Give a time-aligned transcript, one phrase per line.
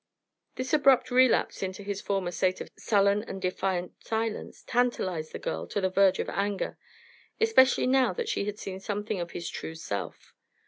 [0.55, 5.67] This abrupt relapse into his former state of sullen and defiant silence tantalized the girl
[5.67, 6.79] to the verge of anger,
[7.39, 10.33] especially now that she had seen something of his true self.